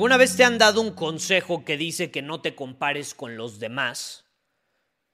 [0.00, 3.58] ¿Alguna vez te han dado un consejo que dice que no te compares con los
[3.58, 4.24] demás?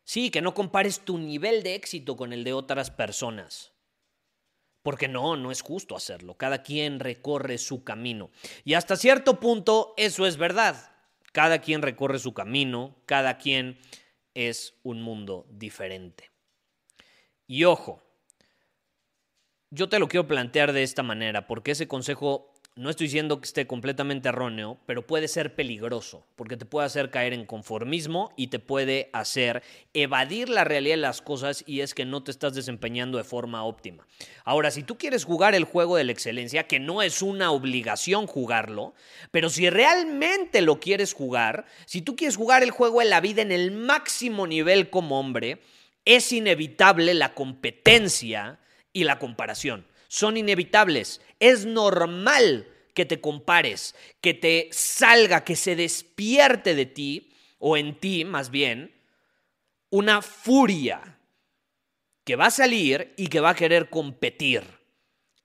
[0.05, 3.73] Sí, que no compares tu nivel de éxito con el de otras personas.
[4.85, 6.37] Porque no, no es justo hacerlo.
[6.37, 8.31] Cada quien recorre su camino.
[8.63, 10.93] Y hasta cierto punto eso es verdad.
[11.33, 13.81] Cada quien recorre su camino, cada quien
[14.35, 16.31] es un mundo diferente.
[17.49, 18.05] Y ojo,
[19.71, 23.47] yo te lo quiero plantear de esta manera, porque ese consejo no estoy diciendo que
[23.47, 28.49] esté completamente erróneo, pero puede ser peligroso, porque te puede hacer caer en conformismo y
[28.49, 29.63] te puede hacer
[29.95, 33.65] evadir la realidad de las cosas y es que no te estás desempeñando de forma
[33.65, 34.07] óptima.
[34.45, 38.27] Ahora, si tú quieres jugar el juego de la excelencia, que no es una obligación
[38.27, 38.93] jugarlo,
[39.31, 43.41] pero si realmente lo quieres jugar, si tú quieres jugar el juego de la vida
[43.41, 45.63] en el máximo nivel como hombre,
[46.05, 48.61] es inevitable la competencia
[48.93, 51.21] y la comparación son inevitables.
[51.41, 57.99] Es normal que te compares, que te salga, que se despierte de ti, o en
[58.01, 58.95] ti más bien,
[59.91, 61.19] una furia
[62.25, 64.63] que va a salir y que va a querer competir.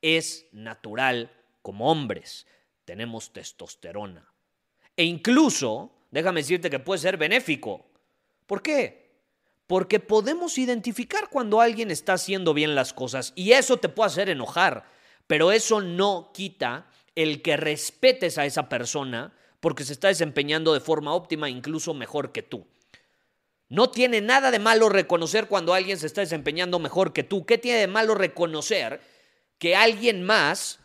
[0.02, 2.48] Es natural como hombres.
[2.86, 4.34] Tenemos testosterona.
[4.98, 7.92] E incluso, déjame decirte que puede ser benéfico.
[8.46, 9.01] ¿Por qué?
[9.72, 14.28] Porque podemos identificar cuando alguien está haciendo bien las cosas y eso te puede hacer
[14.28, 14.84] enojar,
[15.28, 20.82] pero eso no quita el que respetes a esa persona porque se está desempeñando de
[20.82, 22.68] forma óptima, incluso mejor que tú.
[23.70, 27.46] No tiene nada de malo reconocer cuando alguien se está desempeñando mejor que tú.
[27.46, 29.00] ¿Qué tiene de malo reconocer
[29.58, 30.82] que alguien más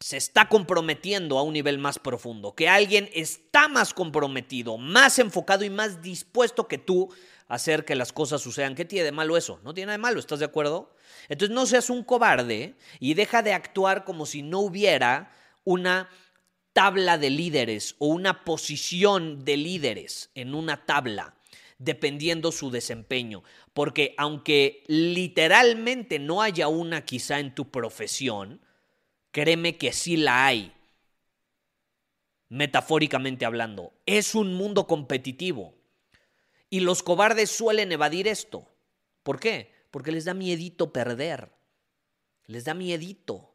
[0.00, 5.62] se está comprometiendo a un nivel más profundo, que alguien está más comprometido, más enfocado
[5.62, 7.10] y más dispuesto que tú
[7.50, 8.74] hacer que las cosas sucedan.
[8.74, 9.60] ¿Qué tiene de malo eso?
[9.64, 10.94] No tiene nada de malo, ¿estás de acuerdo?
[11.28, 15.32] Entonces no seas un cobarde y deja de actuar como si no hubiera
[15.64, 16.08] una
[16.72, 21.34] tabla de líderes o una posición de líderes en una tabla
[21.78, 23.42] dependiendo su desempeño.
[23.72, 28.60] Porque aunque literalmente no haya una quizá en tu profesión,
[29.32, 30.72] créeme que sí la hay.
[32.48, 35.79] Metafóricamente hablando, es un mundo competitivo.
[36.70, 38.70] Y los cobardes suelen evadir esto.
[39.22, 39.74] ¿Por qué?
[39.90, 41.52] Porque les da miedito perder.
[42.46, 43.54] Les da miedito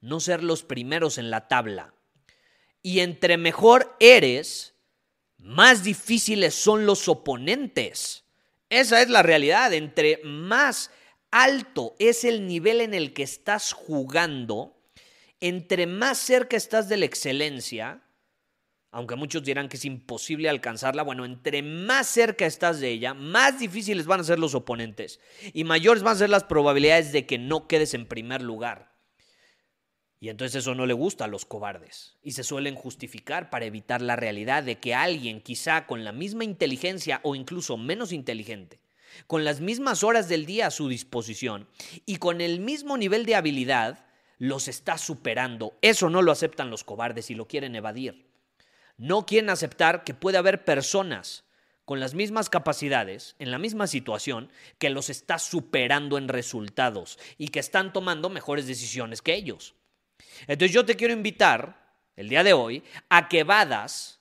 [0.00, 1.94] no ser los primeros en la tabla.
[2.80, 4.74] Y entre mejor eres,
[5.38, 8.24] más difíciles son los oponentes.
[8.68, 9.72] Esa es la realidad.
[9.72, 10.90] Entre más
[11.30, 14.80] alto es el nivel en el que estás jugando,
[15.40, 18.03] entre más cerca estás de la excelencia,
[18.94, 23.58] aunque muchos dirán que es imposible alcanzarla, bueno, entre más cerca estás de ella, más
[23.58, 25.18] difíciles van a ser los oponentes
[25.52, 28.94] y mayores van a ser las probabilidades de que no quedes en primer lugar.
[30.20, 34.00] Y entonces eso no le gusta a los cobardes y se suelen justificar para evitar
[34.00, 38.78] la realidad de que alguien quizá con la misma inteligencia o incluso menos inteligente,
[39.26, 41.68] con las mismas horas del día a su disposición
[42.06, 44.06] y con el mismo nivel de habilidad,
[44.38, 45.76] los está superando.
[45.82, 48.32] Eso no lo aceptan los cobardes y lo quieren evadir
[48.96, 51.44] no quieren aceptar que puede haber personas
[51.84, 57.48] con las mismas capacidades, en la misma situación, que los está superando en resultados y
[57.48, 59.74] que están tomando mejores decisiones que ellos.
[60.46, 64.20] Entonces yo te quiero invitar el día de hoy a que vadas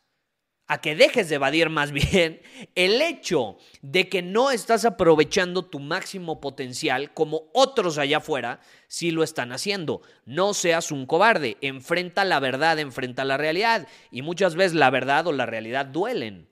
[0.74, 2.42] a que dejes de evadir más bien
[2.74, 9.12] el hecho de que no estás aprovechando tu máximo potencial como otros allá afuera sí
[9.12, 10.02] lo están haciendo.
[10.26, 13.88] No seas un cobarde, enfrenta la verdad, enfrenta la realidad.
[14.10, 16.50] Y muchas veces la verdad o la realidad duelen.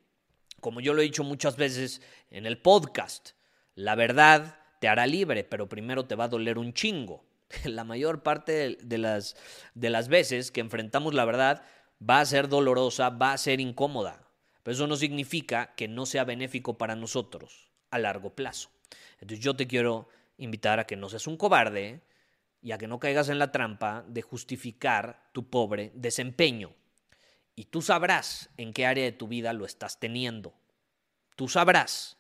[0.60, 3.32] Como yo lo he dicho muchas veces en el podcast,
[3.74, 7.26] la verdad te hará libre, pero primero te va a doler un chingo.
[7.64, 9.36] La mayor parte de las,
[9.74, 11.64] de las veces que enfrentamos la verdad,
[12.02, 14.28] va a ser dolorosa, va a ser incómoda.
[14.64, 18.70] Pero eso no significa que no sea benéfico para nosotros a largo plazo.
[19.20, 20.08] Entonces yo te quiero
[20.38, 22.02] invitar a que no seas un cobarde
[22.62, 26.74] y a que no caigas en la trampa de justificar tu pobre desempeño.
[27.56, 30.54] Y tú sabrás en qué área de tu vida lo estás teniendo.
[31.36, 32.18] Tú sabrás.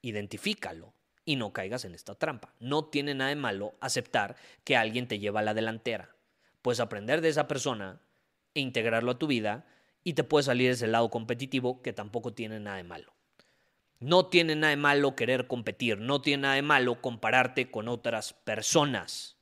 [0.00, 0.94] Identifícalo
[1.24, 2.54] y no caigas en esta trampa.
[2.58, 6.14] No tiene nada de malo aceptar que alguien te lleva a la delantera.
[6.60, 8.00] Puedes aprender de esa persona
[8.54, 9.66] e integrarlo a tu vida
[10.04, 13.12] y te puede salir ese lado competitivo que tampoco tiene nada de malo.
[14.00, 18.32] No tiene nada de malo querer competir, no tiene nada de malo compararte con otras
[18.32, 19.36] personas.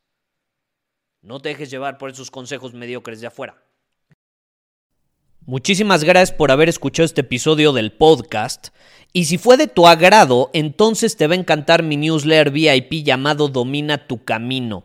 [1.23, 3.63] No te dejes llevar por esos consejos mediocres de afuera.
[5.47, 8.69] Muchísimas gracias por haber escuchado este episodio del podcast.
[9.13, 13.49] Y si fue de tu agrado, entonces te va a encantar mi newsletter VIP llamado
[13.49, 14.85] Domina tu Camino.